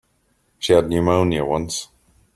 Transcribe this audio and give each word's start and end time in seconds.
She 0.57 0.73
had 0.73 0.89
pneumonia 0.89 1.45
once. 1.45 1.89